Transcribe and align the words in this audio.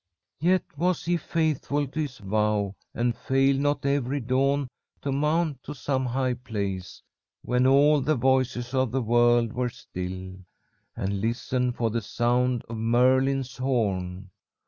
"Yet 0.39 0.63
was 0.77 1.05
he 1.05 1.15
faithful 1.15 1.85
to 1.85 1.99
his 1.99 2.17
vow, 2.17 2.73
and 2.91 3.15
failed 3.15 3.59
not 3.59 3.85
every 3.85 4.19
dawn 4.19 4.67
to 5.03 5.11
mount 5.11 5.61
to 5.61 5.75
some 5.75 6.07
high 6.07 6.33
place, 6.33 7.03
when 7.43 7.67
all 7.67 8.01
the 8.01 8.15
voices 8.15 8.73
of 8.73 8.89
the 8.89 9.03
world 9.03 9.53
were 9.53 9.69
still, 9.69 10.39
and 10.95 11.21
listen 11.21 11.71
for 11.71 11.91
the 11.91 12.01
sound 12.01 12.63
of 12.67 12.77
Merlin's 12.77 13.57
horn. 13.57 14.31